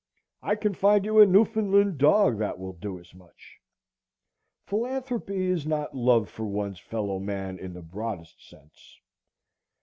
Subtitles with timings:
[0.41, 3.59] I can find you a Newfoundland dog that will do as much.
[4.65, 8.99] Philanthropy is not love for one's fellow man in the broadest sense.